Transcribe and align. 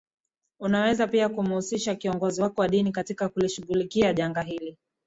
Unaweza 0.59 1.07
pia 1.07 1.29
kumhusisha 1.29 1.95
kiongozi 1.95 2.41
wako 2.41 2.61
wa 2.61 2.67
dini 2.67 2.91
katika 2.91 3.29
kulishughulikia 3.29 4.13
janga 4.13 4.41
hili 4.41 4.77